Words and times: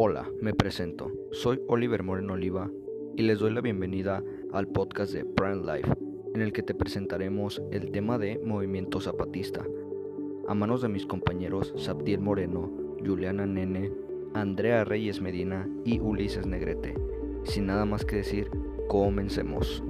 Hola, 0.00 0.30
me 0.40 0.54
presento. 0.54 1.10
Soy 1.32 1.60
Oliver 1.66 2.04
Moreno 2.04 2.34
Oliva 2.34 2.70
y 3.16 3.22
les 3.22 3.40
doy 3.40 3.52
la 3.52 3.60
bienvenida 3.60 4.22
al 4.52 4.68
podcast 4.68 5.12
de 5.12 5.24
Prime 5.24 5.56
Life, 5.56 5.92
en 6.36 6.40
el 6.40 6.52
que 6.52 6.62
te 6.62 6.72
presentaremos 6.72 7.60
el 7.72 7.90
tema 7.90 8.16
de 8.16 8.38
movimiento 8.44 9.00
zapatista, 9.00 9.66
a 10.46 10.54
manos 10.54 10.82
de 10.82 10.88
mis 10.88 11.04
compañeros 11.04 11.74
Sabdiel 11.76 12.20
Moreno, 12.20 12.70
Juliana 13.04 13.44
Nene, 13.44 13.90
Andrea 14.34 14.84
Reyes 14.84 15.20
Medina 15.20 15.68
y 15.84 15.98
Ulises 15.98 16.46
Negrete. 16.46 16.94
Sin 17.42 17.66
nada 17.66 17.84
más 17.84 18.04
que 18.04 18.18
decir, 18.18 18.52
comencemos. 18.86 19.82